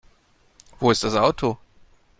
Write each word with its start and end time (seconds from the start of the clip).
Wo 0.79 0.89
ist 0.89 1.03
das 1.03 1.13
Auto? 1.13 1.59